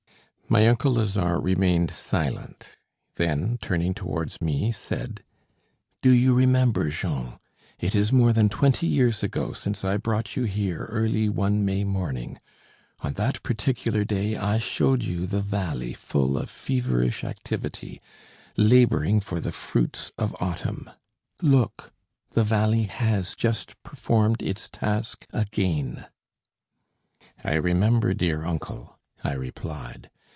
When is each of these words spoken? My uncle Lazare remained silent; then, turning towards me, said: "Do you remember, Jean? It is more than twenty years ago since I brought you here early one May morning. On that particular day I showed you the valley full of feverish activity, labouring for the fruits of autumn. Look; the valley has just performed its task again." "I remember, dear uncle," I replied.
My 0.49 0.67
uncle 0.67 0.91
Lazare 0.91 1.39
remained 1.39 1.91
silent; 1.91 2.75
then, 3.15 3.57
turning 3.61 3.93
towards 3.93 4.41
me, 4.41 4.73
said: 4.73 5.23
"Do 6.01 6.09
you 6.11 6.33
remember, 6.35 6.89
Jean? 6.89 7.39
It 7.79 7.95
is 7.95 8.11
more 8.11 8.33
than 8.33 8.49
twenty 8.49 8.85
years 8.85 9.23
ago 9.23 9.53
since 9.53 9.85
I 9.85 9.95
brought 9.95 10.35
you 10.35 10.43
here 10.43 10.87
early 10.89 11.29
one 11.29 11.63
May 11.63 11.85
morning. 11.85 12.37
On 12.99 13.13
that 13.13 13.41
particular 13.43 14.03
day 14.03 14.35
I 14.35 14.57
showed 14.57 15.03
you 15.03 15.25
the 15.25 15.39
valley 15.39 15.93
full 15.93 16.37
of 16.37 16.49
feverish 16.49 17.23
activity, 17.23 18.01
labouring 18.57 19.21
for 19.21 19.39
the 19.39 19.53
fruits 19.53 20.11
of 20.17 20.35
autumn. 20.41 20.89
Look; 21.41 21.93
the 22.31 22.43
valley 22.43 22.83
has 22.83 23.35
just 23.35 23.81
performed 23.83 24.43
its 24.43 24.67
task 24.67 25.25
again." 25.31 26.07
"I 27.41 27.53
remember, 27.53 28.13
dear 28.13 28.43
uncle," 28.43 28.99
I 29.23 29.31
replied. 29.31 30.09